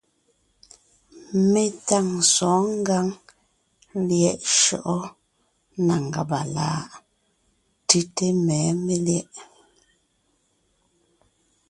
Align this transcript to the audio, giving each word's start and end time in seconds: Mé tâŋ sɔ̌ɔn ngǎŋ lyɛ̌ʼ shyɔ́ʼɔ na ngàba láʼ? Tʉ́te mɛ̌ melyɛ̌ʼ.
Mé 1.51 1.63
tâŋ 1.87 2.07
sɔ̌ɔn 2.33 2.65
ngǎŋ 2.81 3.07
lyɛ̌ʼ 4.07 4.39
shyɔ́ʼɔ 4.57 4.97
na 5.85 5.95
ngàba 6.07 6.39
láʼ? 6.55 6.87
Tʉ́te 7.87 8.27
mɛ̌ 8.45 8.61
melyɛ̌ʼ. 8.85 9.33